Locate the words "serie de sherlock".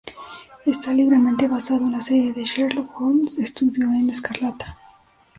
2.01-2.99